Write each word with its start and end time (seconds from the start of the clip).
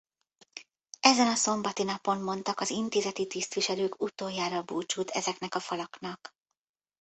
Ezen 0.99 1.27
a 1.27 1.35
szombati 1.35 1.83
napon 1.83 2.17
mondtak 2.21 2.59
az 2.59 2.69
intézeti 2.69 3.27
tisztviselők 3.27 4.01
utoljára 4.01 4.61
búcsút 4.61 5.09
ezeknek 5.09 5.55
a 5.55 5.59
falaknak. 5.59 6.33